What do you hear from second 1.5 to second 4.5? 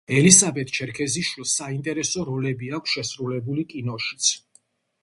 საინტერესო როლები აქვს შესრულებული კინოშიც.